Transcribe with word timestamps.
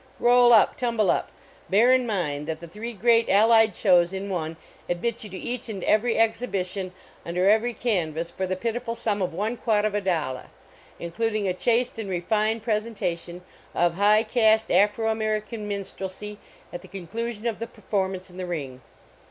Roll 0.19 0.51
up, 0.51 0.77
tumble 0.79 1.11
up! 1.11 1.31
Bear 1.69 1.93
in 1.93 2.07
mind 2.07 2.47
that 2.47 2.59
the 2.59 2.67
three 2.67 2.91
great 2.93 3.29
allied 3.29 3.75
shows 3.75 4.11
in 4.13 4.31
one 4.31 4.57
admit 4.89 5.23
you 5.23 5.29
to 5.29 5.37
each 5.37 5.69
and 5.69 5.83
every 5.83 6.17
exhibition 6.17 6.91
under 7.23 7.47
every 7.47 7.71
can 7.75 8.11
vas 8.11 8.31
for 8.31 8.47
the 8.47 8.55
pitiful 8.55 8.95
sum 8.95 9.21
of 9.21 9.31
one 9.31 9.55
quatovadollah, 9.55 10.47
including 10.97 11.47
a 11.47 11.53
chaste 11.53 11.99
and 11.99 12.09
refined 12.09 12.63
presentation 12.63 13.43
of 13.75 13.93
high 13.93 14.23
caste 14.23 14.71
Afro 14.71 15.07
American 15.07 15.67
minstrelsy 15.67 16.39
at 16.73 16.81
the 16.81 16.87
conclusion 16.87 17.45
of 17.45 17.59
the 17.59 17.67
performance 17.67 18.31
in 18.31 18.37
the 18.37 18.47
ring. 18.47 18.81